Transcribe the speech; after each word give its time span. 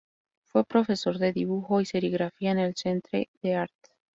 Fue 0.47 0.63
profesor 0.63 1.19
de 1.19 1.31
dibujo 1.31 1.79
y 1.79 1.85
serigrafía 1.85 2.49
en 2.49 2.57
el 2.57 2.75
Centre 2.75 3.29
d'Art. 3.43 3.69